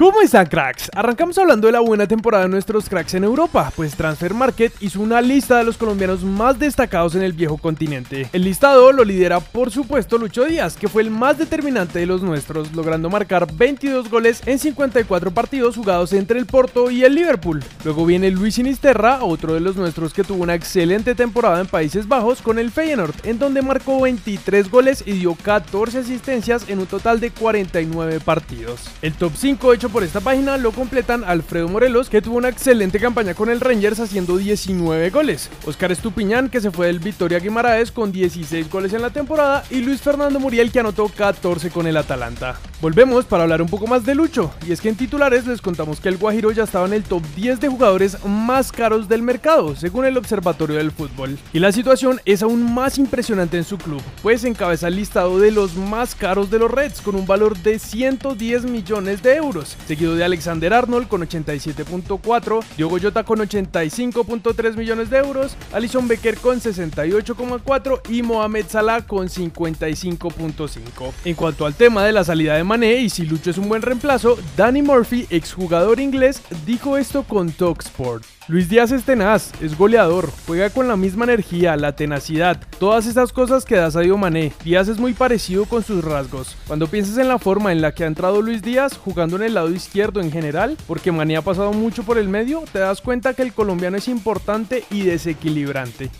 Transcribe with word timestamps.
¿Cómo 0.00 0.22
están 0.22 0.46
cracks? 0.46 0.90
Arrancamos 0.94 1.36
hablando 1.36 1.66
de 1.66 1.74
la 1.74 1.80
buena 1.80 2.06
temporada 2.08 2.44
de 2.44 2.48
nuestros 2.48 2.88
cracks 2.88 3.12
en 3.12 3.22
Europa, 3.22 3.70
pues 3.76 3.94
Transfer 3.94 4.32
Market 4.32 4.72
hizo 4.80 4.98
una 4.98 5.20
lista 5.20 5.58
de 5.58 5.64
los 5.64 5.76
colombianos 5.76 6.24
más 6.24 6.58
destacados 6.58 7.14
en 7.16 7.22
el 7.22 7.34
viejo 7.34 7.58
continente. 7.58 8.26
El 8.32 8.44
listado 8.44 8.92
lo 8.92 9.04
lidera 9.04 9.40
por 9.40 9.70
supuesto 9.70 10.16
Lucho 10.16 10.46
Díaz, 10.46 10.78
que 10.78 10.88
fue 10.88 11.02
el 11.02 11.10
más 11.10 11.36
determinante 11.36 11.98
de 11.98 12.06
los 12.06 12.22
nuestros, 12.22 12.72
logrando 12.72 13.10
marcar 13.10 13.46
22 13.52 14.08
goles 14.08 14.40
en 14.46 14.58
54 14.58 15.32
partidos 15.32 15.76
jugados 15.76 16.14
entre 16.14 16.38
el 16.38 16.46
Porto 16.46 16.90
y 16.90 17.04
el 17.04 17.14
Liverpool. 17.14 17.62
Luego 17.84 18.06
viene 18.06 18.30
Luis 18.30 18.54
Sinisterra, 18.54 19.22
otro 19.22 19.52
de 19.52 19.60
los 19.60 19.76
nuestros 19.76 20.14
que 20.14 20.24
tuvo 20.24 20.44
una 20.44 20.54
excelente 20.54 21.14
temporada 21.14 21.60
en 21.60 21.66
Países 21.66 22.08
Bajos 22.08 22.40
con 22.40 22.58
el 22.58 22.70
Feyenoord, 22.70 23.16
en 23.24 23.38
donde 23.38 23.60
marcó 23.60 24.00
23 24.00 24.70
goles 24.70 25.02
y 25.04 25.12
dio 25.12 25.34
14 25.34 25.98
asistencias 25.98 26.70
en 26.70 26.78
un 26.78 26.86
total 26.86 27.20
de 27.20 27.32
49 27.32 28.20
partidos. 28.20 28.88
El 29.02 29.12
top 29.12 29.32
5 29.36 29.74
hecho 29.74 29.89
por 29.90 30.04
esta 30.04 30.20
página 30.20 30.56
lo 30.56 30.72
completan 30.72 31.24
Alfredo 31.24 31.68
Morelos, 31.68 32.08
que 32.08 32.22
tuvo 32.22 32.36
una 32.36 32.48
excelente 32.48 33.00
campaña 33.00 33.34
con 33.34 33.50
el 33.50 33.60
Rangers 33.60 34.00
haciendo 34.00 34.36
19 34.36 35.10
goles, 35.10 35.50
Oscar 35.66 35.90
Estupiñán, 35.92 36.48
que 36.48 36.60
se 36.60 36.70
fue 36.70 36.86
del 36.86 37.00
Victoria 37.00 37.40
Guimaraes 37.40 37.90
con 37.90 38.12
16 38.12 38.70
goles 38.70 38.92
en 38.92 39.02
la 39.02 39.10
temporada, 39.10 39.64
y 39.70 39.80
Luis 39.80 40.00
Fernando 40.00 40.38
Muriel, 40.38 40.70
que 40.70 40.80
anotó 40.80 41.08
14 41.08 41.70
con 41.70 41.86
el 41.86 41.96
Atalanta. 41.96 42.56
Volvemos 42.80 43.26
para 43.26 43.42
hablar 43.42 43.60
un 43.60 43.68
poco 43.68 43.86
más 43.86 44.06
de 44.06 44.14
Lucho, 44.14 44.52
y 44.66 44.72
es 44.72 44.80
que 44.80 44.88
en 44.88 44.96
titulares 44.96 45.46
les 45.46 45.60
contamos 45.60 46.00
que 46.00 46.08
el 46.08 46.16
Guajiro 46.16 46.52
ya 46.52 46.64
estaba 46.64 46.86
en 46.86 46.94
el 46.94 47.02
top 47.02 47.22
10 47.36 47.60
de 47.60 47.68
jugadores 47.68 48.24
más 48.24 48.72
caros 48.72 49.08
del 49.08 49.22
mercado, 49.22 49.76
según 49.76 50.06
el 50.06 50.16
Observatorio 50.16 50.76
del 50.76 50.92
Fútbol. 50.92 51.38
Y 51.52 51.58
la 51.58 51.72
situación 51.72 52.20
es 52.24 52.42
aún 52.42 52.72
más 52.72 52.98
impresionante 52.98 53.56
en 53.56 53.64
su 53.64 53.76
club, 53.76 54.02
pues 54.22 54.44
encabeza 54.44 54.88
el 54.88 54.96
listado 54.96 55.38
de 55.38 55.50
los 55.50 55.74
más 55.74 56.14
caros 56.14 56.50
de 56.50 56.58
los 56.58 56.70
Reds, 56.70 57.00
con 57.00 57.16
un 57.16 57.26
valor 57.26 57.58
de 57.58 57.78
110 57.78 58.64
millones 58.64 59.22
de 59.22 59.36
euros, 59.36 59.76
seguido 59.86 60.14
de 60.14 60.24
Alexander 60.24 60.72
Arnold 60.72 61.08
con 61.08 61.22
87.4, 61.22 62.64
Diogo 62.76 62.98
Jota 63.00 63.24
con 63.24 63.38
85.3 63.38 64.76
millones 64.76 65.10
de 65.10 65.18
euros, 65.18 65.56
Alison 65.72 66.08
Becker 66.08 66.36
con 66.38 66.60
68.4 66.60 68.00
y 68.08 68.22
Mohamed 68.22 68.66
Salah 68.68 69.06
con 69.06 69.28
55.5. 69.28 71.12
En 71.24 71.34
cuanto 71.34 71.66
al 71.66 71.74
tema 71.74 72.04
de 72.04 72.12
la 72.12 72.24
salida 72.24 72.54
de 72.54 72.64
Mané 72.64 72.96
y 72.96 73.10
si 73.10 73.24
Lucho 73.24 73.50
es 73.50 73.58
un 73.58 73.68
buen 73.68 73.82
reemplazo, 73.82 74.38
Danny 74.56 74.82
Murphy, 74.82 75.26
exjugador 75.30 76.00
inglés, 76.00 76.42
dijo 76.66 76.96
esto 76.96 77.22
con 77.24 77.50
Talksport. 77.50 78.24
Luis 78.50 78.68
Díaz 78.68 78.90
es 78.90 79.04
tenaz, 79.04 79.52
es 79.60 79.78
goleador, 79.78 80.28
juega 80.44 80.70
con 80.70 80.88
la 80.88 80.96
misma 80.96 81.22
energía, 81.22 81.76
la 81.76 81.94
tenacidad, 81.94 82.60
todas 82.80 83.06
esas 83.06 83.32
cosas 83.32 83.64
que 83.64 83.76
da 83.76 83.92
Sadio 83.92 84.16
Mané. 84.18 84.52
Díaz 84.64 84.88
es 84.88 84.98
muy 84.98 85.12
parecido 85.12 85.66
con 85.66 85.84
sus 85.84 86.02
rasgos. 86.02 86.56
Cuando 86.66 86.88
piensas 86.88 87.18
en 87.18 87.28
la 87.28 87.38
forma 87.38 87.70
en 87.70 87.80
la 87.80 87.92
que 87.92 88.02
ha 88.02 88.08
entrado 88.08 88.42
Luis 88.42 88.60
Díaz, 88.60 88.96
jugando 88.96 89.36
en 89.36 89.42
el 89.42 89.56
lado 89.60 89.74
izquierdo 89.74 90.20
en 90.20 90.32
general, 90.32 90.76
porque 90.86 91.12
Mané 91.12 91.36
ha 91.36 91.42
pasado 91.42 91.72
mucho 91.72 92.02
por 92.02 92.16
el 92.16 92.28
medio, 92.28 92.64
te 92.72 92.78
das 92.78 93.00
cuenta 93.02 93.34
que 93.34 93.42
el 93.42 93.52
colombiano 93.52 93.98
es 93.98 94.08
importante 94.08 94.84
y 94.90 95.02
desequilibrante. 95.02 96.10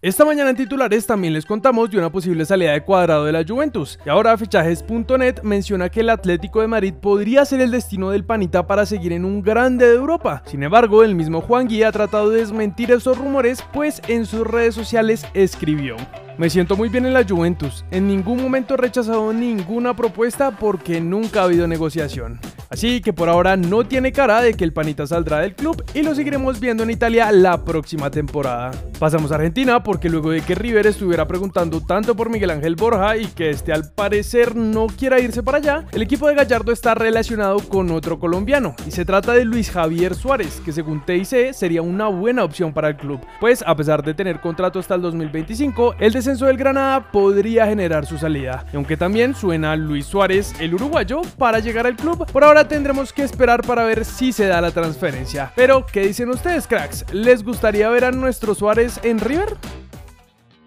Esta 0.00 0.24
mañana 0.24 0.50
en 0.50 0.56
titulares 0.56 1.06
también 1.06 1.34
les 1.34 1.44
contamos 1.44 1.90
de 1.90 1.98
una 1.98 2.10
posible 2.10 2.44
salida 2.44 2.72
de 2.72 2.84
cuadrado 2.84 3.24
de 3.24 3.32
la 3.32 3.44
Juventus. 3.44 3.98
Y 4.06 4.08
ahora 4.08 4.38
fichajes.net 4.38 5.42
menciona 5.42 5.88
que 5.88 6.00
el 6.00 6.10
Atlético 6.10 6.60
de 6.60 6.68
Madrid 6.68 6.94
podría 6.94 7.44
ser 7.44 7.60
el 7.60 7.72
destino 7.72 8.10
del 8.10 8.24
panita 8.24 8.66
para 8.66 8.86
seguir 8.86 9.12
en 9.12 9.24
un 9.24 9.42
grande 9.42 9.86
de 9.86 9.96
Europa. 9.96 10.44
Sin 10.46 10.62
embargo, 10.62 11.02
el 11.02 11.16
mismo 11.16 11.40
Juan 11.40 11.66
Guía 11.66 11.88
ha 11.88 11.92
tratado 11.92 12.30
de 12.30 12.38
desmentir 12.38 12.92
esos 12.92 13.18
rumores, 13.18 13.62
pues 13.72 14.00
en 14.06 14.24
sus 14.24 14.46
redes 14.46 14.76
sociales 14.76 15.26
escribió. 15.34 15.96
Me 16.38 16.48
siento 16.48 16.76
muy 16.76 16.88
bien 16.88 17.04
en 17.04 17.14
la 17.14 17.26
Juventus. 17.28 17.84
En 17.90 18.06
ningún 18.06 18.40
momento 18.40 18.74
he 18.74 18.76
rechazado 18.76 19.32
ninguna 19.32 19.96
propuesta 19.96 20.52
porque 20.52 21.00
nunca 21.00 21.40
ha 21.40 21.44
habido 21.44 21.66
negociación. 21.66 22.38
Así 22.70 23.00
que 23.00 23.12
por 23.12 23.28
ahora 23.28 23.56
no 23.56 23.84
tiene 23.84 24.12
cara 24.12 24.42
de 24.42 24.54
que 24.54 24.64
el 24.64 24.72
panita 24.72 25.06
saldrá 25.06 25.38
del 25.38 25.54
club 25.54 25.82
y 25.94 26.02
lo 26.02 26.14
seguiremos 26.14 26.60
viendo 26.60 26.82
en 26.82 26.90
Italia 26.90 27.32
la 27.32 27.64
próxima 27.64 28.10
temporada. 28.10 28.72
Pasamos 28.98 29.32
a 29.32 29.36
Argentina 29.36 29.82
porque 29.82 30.10
luego 30.10 30.30
de 30.30 30.42
que 30.42 30.54
River 30.54 30.86
estuviera 30.86 31.26
preguntando 31.26 31.80
tanto 31.80 32.14
por 32.14 32.30
Miguel 32.30 32.50
Ángel 32.50 32.76
Borja 32.76 33.16
y 33.16 33.26
que 33.26 33.50
este 33.50 33.72
al 33.72 33.90
parecer 33.90 34.54
no 34.54 34.86
quiera 34.88 35.20
irse 35.20 35.42
para 35.42 35.58
allá, 35.58 35.86
el 35.92 36.02
equipo 36.02 36.28
de 36.28 36.34
Gallardo 36.34 36.72
está 36.72 36.94
relacionado 36.94 37.60
con 37.60 37.90
otro 37.90 38.18
colombiano 38.18 38.74
y 38.86 38.90
se 38.90 39.04
trata 39.04 39.32
de 39.32 39.44
Luis 39.44 39.70
Javier 39.70 40.14
Suárez, 40.14 40.60
que 40.64 40.72
según 40.72 41.04
TIC 41.04 41.52
sería 41.52 41.82
una 41.82 42.08
buena 42.08 42.44
opción 42.44 42.72
para 42.72 42.88
el 42.88 42.96
club, 42.96 43.20
pues 43.40 43.64
a 43.66 43.74
pesar 43.74 44.02
de 44.02 44.14
tener 44.14 44.40
contrato 44.40 44.78
hasta 44.78 44.94
el 44.94 45.02
2025, 45.02 45.94
el 45.98 46.12
descenso 46.12 46.46
del 46.46 46.56
Granada 46.56 47.10
podría 47.10 47.66
generar 47.66 48.04
su 48.04 48.18
salida. 48.18 48.64
Y 48.72 48.76
aunque 48.76 48.96
también 48.96 49.34
suena 49.34 49.76
Luis 49.76 50.06
Suárez, 50.06 50.54
el 50.60 50.74
uruguayo, 50.74 51.22
para 51.38 51.60
llegar 51.60 51.86
al 51.86 51.96
club, 51.96 52.26
por 52.30 52.44
ahora 52.44 52.57
tendremos 52.66 53.12
que 53.12 53.22
esperar 53.22 53.62
para 53.62 53.84
ver 53.84 54.04
si 54.04 54.32
se 54.32 54.46
da 54.46 54.60
la 54.60 54.70
transferencia. 54.70 55.52
Pero, 55.54 55.86
¿qué 55.86 56.00
dicen 56.00 56.30
ustedes, 56.30 56.66
cracks? 56.66 57.04
¿Les 57.12 57.44
gustaría 57.44 57.88
ver 57.90 58.04
a 58.04 58.10
nuestro 58.10 58.54
Suárez 58.54 58.98
en 59.02 59.20
River? 59.20 59.56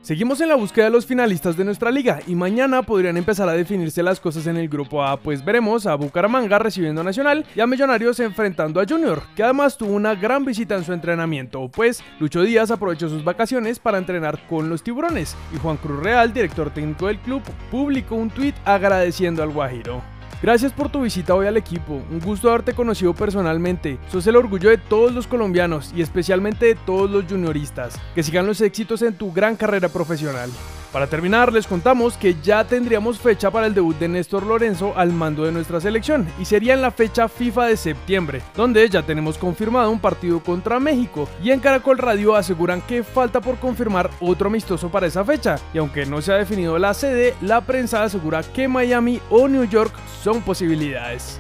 Seguimos 0.02 0.42
en 0.42 0.50
la 0.50 0.56
búsqueda 0.56 0.86
de 0.86 0.92
los 0.92 1.06
finalistas 1.06 1.56
de 1.56 1.64
nuestra 1.64 1.92
liga 1.92 2.22
y 2.26 2.34
mañana 2.34 2.82
podrían 2.82 3.18
empezar 3.18 3.48
a 3.48 3.54
definirse 3.54 4.02
las 4.02 4.20
cosas 4.20 4.48
en 4.48 4.58
el 4.58 4.68
grupo 4.68 5.04
A, 5.04 5.18
pues 5.18 5.46
veremos 5.46 5.86
a 5.86 5.94
Bucaramanga 5.94 6.58
recibiendo 6.58 7.04
Nacional 7.04 7.46
y 7.56 7.60
a 7.60 7.68
Millonarios 7.68 8.20
enfrentando 8.20 8.82
a 8.82 8.86
Junior, 8.86 9.22
que 9.36 9.44
además 9.44 9.78
tuvo 9.78 9.94
una 9.94 10.16
gran 10.16 10.44
visita 10.44 10.76
en 10.76 10.84
su 10.84 10.92
entrenamiento, 10.92 11.70
pues 11.70 12.04
Lucho 12.20 12.42
Díaz 12.42 12.72
aprovechó 12.72 13.10
sus 13.10 13.24
vacaciones 13.24 13.78
para 13.78 14.00
entrenar 14.00 14.40
con 14.48 14.70
los 14.70 14.82
tiburones 14.82 15.36
y 15.54 15.60
Juan 15.60 15.78
Cruz 15.78 16.02
Real, 16.02 16.34
director 16.34 16.72
técnico 16.72 17.06
del 17.06 17.20
club, 17.20 17.44
publicó 17.70 18.16
un 18.16 18.32
tuit 18.32 18.56
agradeciendo 18.66 19.44
al 19.44 19.52
Guajiro. 19.52 20.02
Gracias 20.42 20.74
por 20.74 20.90
tu 20.90 21.02
visita 21.02 21.36
hoy 21.36 21.46
al 21.46 21.56
equipo, 21.58 22.02
un 22.10 22.20
gusto 22.20 22.50
haberte 22.50 22.74
conocido 22.74 23.14
personalmente. 23.14 24.00
Sos 24.12 24.26
el 24.26 24.36
orgullo 24.36 24.72
de 24.72 24.80
todos 24.80 25.12
los 25.12 25.28
colombianos 25.28 25.94
y 25.96 26.02
especialmente 26.02 26.66
de 26.66 26.76
todos 26.76 27.12
los 27.12 27.26
junioristas. 27.26 27.94
Que 28.16 28.24
sigan 28.24 28.48
los 28.48 28.60
éxitos 28.60 29.04
en 29.04 29.14
tu 29.14 29.32
gran 29.32 29.56
carrera 29.56 29.88
profesional. 29.90 30.50
Para 30.92 31.08
terminar, 31.08 31.54
les 31.54 31.68
contamos 31.68 32.18
que 32.18 32.36
ya 32.44 32.66
tendríamos 32.66 33.18
fecha 33.18 33.50
para 33.50 33.68
el 33.68 33.74
debut 33.74 33.98
de 33.98 34.10
Néstor 34.10 34.46
Lorenzo 34.46 34.92
al 34.98 35.14
mando 35.14 35.46
de 35.46 35.54
nuestra 35.54 35.80
selección 35.80 36.28
y 36.38 36.44
sería 36.44 36.74
en 36.74 36.82
la 36.82 36.92
fecha 36.92 37.30
FIFA 37.30 37.68
de 37.68 37.78
septiembre, 37.78 38.42
donde 38.58 38.90
ya 38.90 39.02
tenemos 39.02 39.38
confirmado 39.38 39.90
un 39.90 40.00
partido 40.00 40.42
contra 40.42 40.82
México 40.82 41.30
y 41.42 41.52
en 41.52 41.62
Caracol 41.62 41.98
Radio 41.98 42.36
aseguran 42.36 42.82
que 42.82 43.04
falta 43.04 43.40
por 43.40 43.58
confirmar 43.58 44.10
otro 44.20 44.50
amistoso 44.50 44.90
para 44.90 45.08
esa 45.08 45.24
fecha 45.24 45.56
y 45.74 45.78
aunque 45.78 46.06
no 46.06 46.22
se 46.22 46.34
ha 46.34 46.36
definido 46.36 46.78
la 46.78 46.94
sede, 46.94 47.36
la 47.42 47.62
prensa 47.62 48.04
asegura 48.04 48.44
que 48.44 48.68
Miami 48.68 49.22
o 49.30 49.48
New 49.48 49.64
York 49.64 49.94
son 50.22 50.42
posibilidades. 50.42 51.40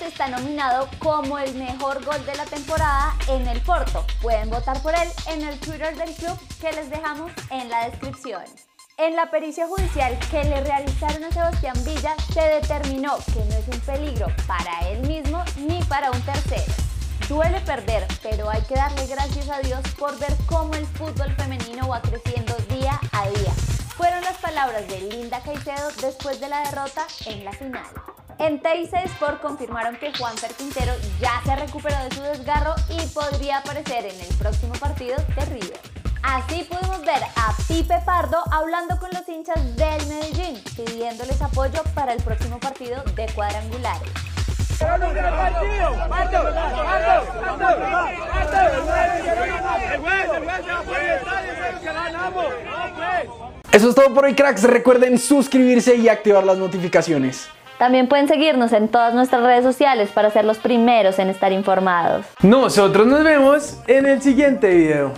Está 0.00 0.28
nominado 0.28 0.88
como 0.98 1.38
el 1.38 1.54
mejor 1.54 2.04
gol 2.04 2.24
de 2.24 2.34
la 2.34 2.44
temporada 2.44 3.14
en 3.28 3.46
el 3.46 3.60
Porto. 3.60 4.04
Pueden 4.22 4.48
votar 4.48 4.80
por 4.80 4.94
él 4.94 5.08
en 5.26 5.42
el 5.42 5.58
Twitter 5.60 5.96
del 5.96 6.14
club 6.14 6.38
que 6.60 6.72
les 6.72 6.88
dejamos 6.88 7.30
en 7.50 7.68
la 7.68 7.88
descripción. 7.88 8.42
En 8.96 9.16
la 9.16 9.30
pericia 9.30 9.66
judicial 9.66 10.18
que 10.30 10.44
le 10.44 10.60
realizaron 10.62 11.24
a 11.24 11.30
Sebastián 11.30 11.76
Villa 11.84 12.16
se 12.32 12.40
determinó 12.40 13.18
que 13.32 13.44
no 13.44 13.54
es 13.54 13.68
un 13.68 13.80
peligro 13.80 14.26
para 14.46 14.88
él 14.88 15.06
mismo 15.06 15.44
ni 15.56 15.82
para 15.84 16.10
un 16.10 16.20
tercero. 16.22 16.72
Duele 17.28 17.60
perder, 17.60 18.06
pero 18.22 18.48
hay 18.48 18.62
que 18.62 18.74
darle 18.74 19.06
gracias 19.06 19.48
a 19.50 19.60
Dios 19.60 19.80
por 19.98 20.18
ver 20.18 20.34
cómo 20.46 20.74
el 20.74 20.86
fútbol 20.86 21.32
femenino 21.36 21.88
va 21.88 22.00
creciendo 22.00 22.54
día 22.68 22.98
a 23.12 23.28
día. 23.28 23.52
Fueron 23.96 24.22
las 24.22 24.36
palabras 24.38 24.88
de 24.88 25.00
Linda 25.02 25.40
Caicedo 25.40 25.90
después 26.00 26.40
de 26.40 26.48
la 26.48 26.60
derrota 26.60 27.06
en 27.26 27.44
la 27.44 27.52
final. 27.52 27.86
En 28.38 28.60
TIC 28.60 28.94
Sport 28.94 29.40
confirmaron 29.40 29.96
que 29.96 30.12
Juan 30.16 30.34
Quintero 30.56 30.92
ya 31.20 31.42
se 31.44 31.56
recuperó 31.56 31.96
de 32.04 32.14
su 32.14 32.22
desgarro 32.22 32.74
y 32.88 33.04
podría 33.08 33.58
aparecer 33.58 34.06
en 34.06 34.20
el 34.20 34.36
próximo 34.38 34.74
partido 34.74 35.16
de 35.34 35.44
River. 35.46 35.80
Así 36.22 36.62
pudimos 36.62 37.00
ver 37.00 37.22
a 37.34 37.52
Pipe 37.66 38.00
Pardo 38.06 38.38
hablando 38.52 38.96
con 39.00 39.10
los 39.10 39.28
hinchas 39.28 39.76
del 39.76 40.06
Medellín, 40.06 40.62
pidiéndoles 40.76 41.42
apoyo 41.42 41.82
para 41.94 42.12
el 42.12 42.22
próximo 42.22 42.60
partido 42.60 43.02
de 43.16 43.26
cuadrangulares. 43.34 44.12
Eso 53.72 53.88
es 53.88 53.94
todo 53.96 54.14
por 54.14 54.24
hoy, 54.24 54.34
cracks. 54.34 54.62
Recuerden 54.62 55.18
suscribirse 55.18 55.96
y 55.96 56.08
activar 56.08 56.44
las 56.44 56.56
notificaciones. 56.56 57.48
También 57.78 58.08
pueden 58.08 58.28
seguirnos 58.28 58.72
en 58.72 58.88
todas 58.88 59.14
nuestras 59.14 59.42
redes 59.42 59.64
sociales 59.64 60.10
para 60.10 60.30
ser 60.30 60.44
los 60.44 60.58
primeros 60.58 61.18
en 61.18 61.28
estar 61.28 61.52
informados. 61.52 62.26
Nosotros 62.42 63.06
nos 63.06 63.22
vemos 63.24 63.78
en 63.86 64.06
el 64.06 64.20
siguiente 64.20 64.68
video. 64.68 65.12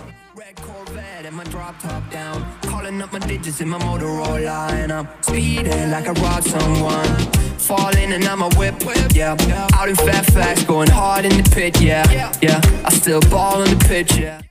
falling 7.61 8.11
and 8.11 8.23
I'm 8.25 8.41
a 8.41 8.49
whip, 8.57 8.75
yeah. 9.13 9.37
Out 9.75 9.89
in 9.89 9.95
Fairfax, 9.95 10.63
going 10.65 10.89
hard 10.89 11.25
in 11.25 11.41
the 11.41 11.49
pit, 11.49 11.79
yeah, 11.79 12.31
yeah. 12.41 12.59
I 12.83 12.89
still 12.89 13.21
ball 13.29 13.61
on 13.61 13.69
the 13.69 13.85
pitch, 13.87 14.17
yeah. 14.17 14.41